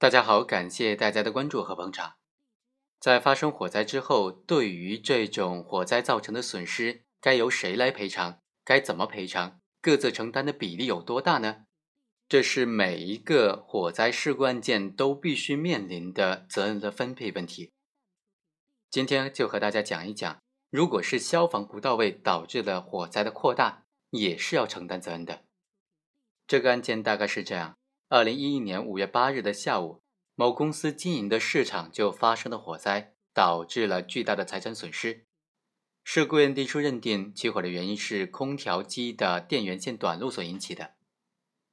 [0.00, 2.18] 大家好，感谢大家的关注和捧场。
[3.00, 8.40] 在发生火灾之后，对于这种火灾造成的损失，该由谁来赔偿？
[8.64, 9.60] 该怎么赔偿？
[9.80, 11.64] 各自承担的比例有多大呢？
[12.28, 17.72] 这是每一个火灾事故案件都必须面临的责任的分配问题。
[18.88, 20.40] 今天就和大家讲一讲，
[20.70, 25.42] 如果是消防不到位导致了火灾的扩大，也是要承担责任的。
[26.46, 27.76] 这个案件大概是这样：
[28.10, 30.02] 二零一一年五月八日的下午，
[30.34, 35.26] 某公司经营的市场就发生了火灾，导致了巨大的财产损失。
[36.02, 40.94] 事故验定书认定，起火的原因是空调机的电源线短路所引起的。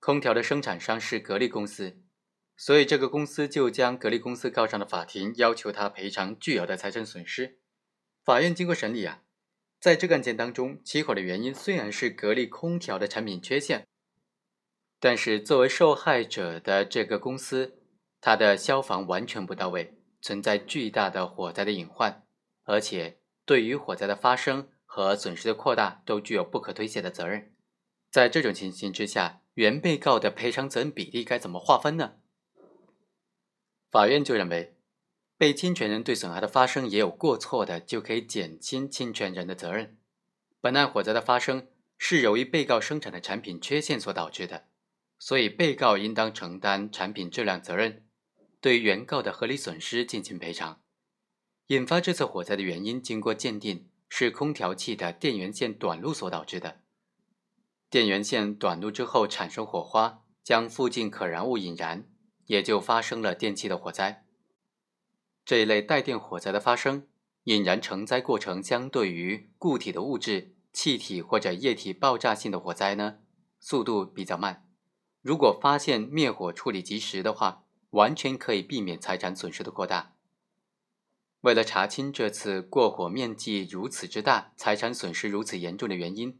[0.00, 2.02] 空调的生产商是格力公司，
[2.56, 7.60] 所以这个公司就将格力公司告上了法庭，要求他赔偿巨额的财产损失。
[8.24, 9.22] 法院经过审理啊，
[9.78, 13.86] 在这个案件当中，起火的原因虽然是格力空调的产品缺陷，
[15.04, 17.76] 但是作为受害者的这个公司，
[18.22, 22.24] 它的消防完全不到位，存在巨大的火灾的隐患，
[22.62, 27.52] 而且对于火灾的发生和损失的扩大都具有不可推卸的责任。
[28.10, 32.14] 在这种情形之下，原被告的赔偿责任比例该怎么划分呢？
[33.90, 34.74] 法院就认为，
[35.36, 39.98] 被侵权人对损害的发生也有过错的，就可以减轻侵权人的责任。
[40.62, 44.64] 本案火灾的发生是由于被告生产的产品缺陷所导致的，
[45.24, 48.04] 所以被告应当承担产品质量责任，
[48.60, 50.82] 对原告的合理损失进行赔偿。
[51.68, 56.82] 引发这次火灾的原因，经过鉴定是空调器的电源线短路所导致的。
[57.88, 62.06] 电源线短路之后产生火花，将附近可燃物引燃，
[62.44, 64.26] 也就发生了电器的火灾。
[65.46, 67.08] 这一类带电火灾的发生，
[67.44, 73.20] 引燃成灾过程相对于固体的物质、气体或者液体爆炸性的火灾呢，
[73.58, 74.60] 速度比较慢。
[75.24, 80.12] 如果发现灭火处理及时的话，完全可以避免财产损失的扩大。
[81.40, 86.38] 为了查清这次过火面积如此之大、财产损失如此严重的原因。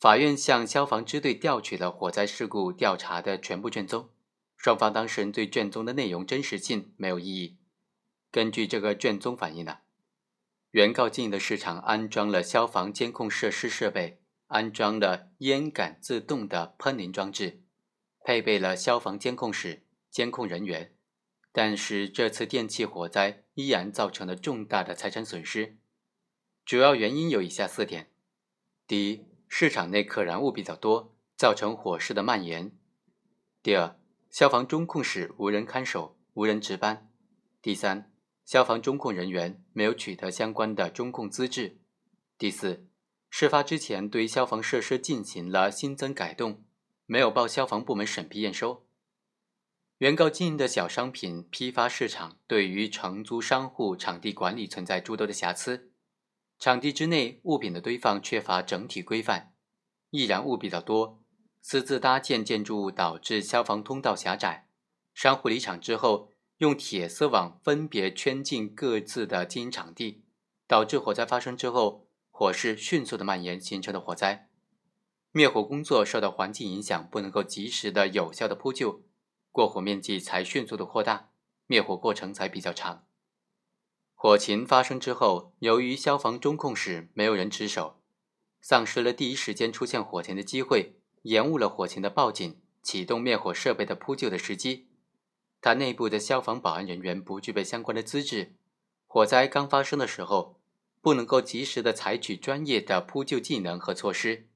[0.00, 4.08] 法院向消防支队调取了火灾事故调查的全部卷宗，
[4.56, 7.58] 双方当事人对卷宗的内容真实性没有异议。
[8.30, 9.80] 根据这个卷宗反映呢，
[10.70, 17.62] 原告经营的市场安装了消防监控设施设备，安装了烟感自动的喷淋装置，
[18.26, 20.92] 配备了消防监控室、监控人员。
[21.52, 25.76] 但是这次电气火灾依然造成了重大的财产损失，
[26.64, 28.10] 主要原因有以下四点：
[28.84, 32.72] 第一，市场内可燃物比较多，造成火势的蔓延。
[33.62, 33.96] 第二，
[34.28, 37.08] 消防中控室无人看守，无人值班。
[37.62, 38.10] 第三，
[38.44, 41.78] 消防中控人员没有取得相关的中控资质。
[42.36, 42.88] 第四，
[43.30, 46.64] 事发之前对消防设施进行了新增改动，
[47.06, 48.86] 没有报消防部门审批验收。
[49.98, 55.90] 原告经营的小商品批发市场对于承租商户场地管理存在诸多的瑕疵。
[56.58, 59.54] 场地之内物品的堆放缺乏整体规范，
[60.10, 61.22] 易燃物比较多，
[61.60, 64.68] 私自搭建建筑物导致消防通道狭窄。
[65.14, 70.24] 商户离场之后，用铁丝网分别圈进各自的经营场地，
[70.66, 74.45] 导致火灾发生之后，火势迅速的蔓延，形成的火灾。
[75.36, 79.02] 灭火工作受到环境影响，不能够及时的有效的扑救，
[79.52, 81.28] 过火面积才迅速的扩大，
[81.66, 83.04] 灭火过程才比较长。
[84.14, 88.00] 火情发生之后，由于消防中控室没有人值守，
[88.62, 94.88] 丧失了第一时间出现火情的机会，延误了火情的报警、启动灭火设备的扑救的时机。
[95.60, 98.54] 他内部的消防保安人员不具备相关的资质，
[99.06, 100.58] 火灾刚发生的时候，
[101.02, 104.48] 不能够及时的采取专业的扑救技能和措施。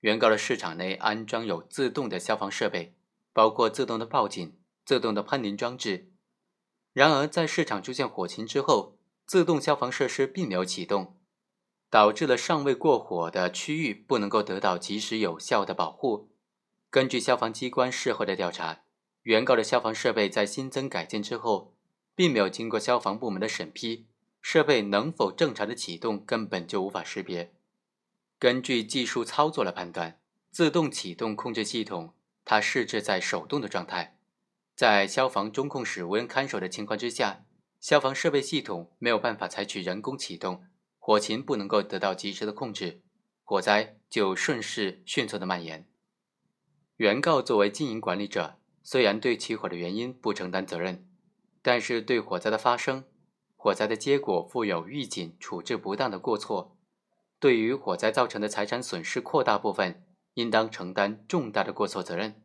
[0.00, 2.94] 原告的市场内安装有自动的消防设备，
[3.32, 6.12] 包括自动的报警、自动的喷淋装置。
[6.92, 11.16] 然而，在市场出现火情之后，自动消防设施并没有启动，
[11.90, 16.30] 导致了尚未过火的区域不能够得到及时有效的保护。
[16.90, 18.82] 根据消防机关事后的调查，
[19.22, 21.74] 原告的消防设备在新增改建之后，
[22.14, 24.06] 并没有经过消防部门的审批，
[24.40, 27.52] 设备能否正常的启动根本就无法识别。
[28.38, 30.20] 根据技术操作来判断，
[30.50, 32.14] 自动启动控制系统
[32.44, 34.16] 它设置在手动的状态，
[34.76, 37.44] 在消防中控室无人看守的情况之下。
[37.80, 40.64] 消防设备系统没有办法采取人工启动，
[40.98, 43.02] 火情不能够得到及时的控制，
[43.44, 45.88] 火灾就顺势迅速的蔓延。
[46.96, 51.08] 原告作为经营管理者，虽然对起火的原因不承担责任，
[51.62, 53.04] 但是对火灾的发生、
[53.56, 56.76] 火灾的结果负有预警、处置不当的过错，
[57.40, 60.04] 对于火灾造成的财产损失扩大部分，
[60.34, 62.42] 应当承担重大的过错责任。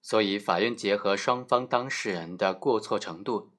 [0.00, 3.52] 所以法院结合双方当事人的过错程度，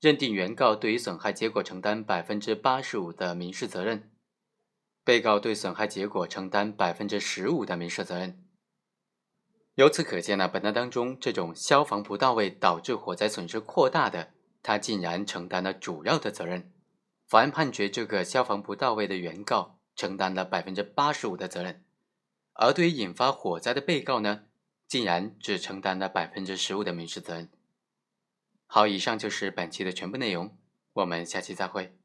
[0.00, 4.10] 认定原告对于损害结果承担百分之八十五的民事责任，
[5.04, 8.44] 被告对损害结果承担百分之十五的民事责任。
[9.74, 14.32] 由此可见呢，本案当中这种消防不到位导致火灾损失扩大的，
[14.62, 16.72] 他竟然承担了主要的责任。
[17.26, 21.84] 法院判决这个消防不到位的原告承担了百分之八十五的责任，
[22.54, 24.46] 而对于引发火灾的被告呢？
[24.88, 27.50] 竟然只承担了百分之十五的民事责任。
[28.66, 30.56] 好，以上就是本期的全部内容，
[30.94, 31.99] 我们下期再会。